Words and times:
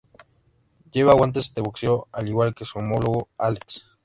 Lleva 0.91 1.13
guantes 1.13 1.53
de 1.53 1.61
boxeo, 1.61 2.07
al 2.11 2.27
igual 2.27 2.55
que 2.55 2.65
su 2.65 2.79
homólogo 2.79 3.29
Alex. 3.37 3.85